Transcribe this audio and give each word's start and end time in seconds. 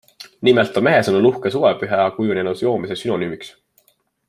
Nimelt 0.47 0.79
on 0.79 0.85
mehe 0.87 1.01
sõnul 1.09 1.27
uhke 1.31 1.51
suvepüha 1.57 2.07
kujunenud 2.17 2.65
joomise 2.65 2.99
sünonüümiks. 3.03 3.55